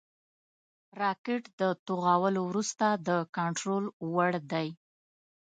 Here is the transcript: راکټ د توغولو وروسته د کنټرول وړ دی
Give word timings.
راکټ 1.01 1.43
د 1.59 1.61
توغولو 1.85 2.41
وروسته 2.49 2.85
د 3.07 3.09
کنټرول 3.37 3.83
وړ 4.13 4.31
دی 4.51 4.67